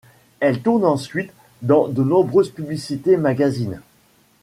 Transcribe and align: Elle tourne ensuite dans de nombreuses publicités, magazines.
Elle 0.39 0.63
tourne 0.63 0.83
ensuite 0.83 1.31
dans 1.61 1.87
de 1.87 2.01
nombreuses 2.01 2.49
publicités, 2.51 3.17
magazines. 3.17 3.83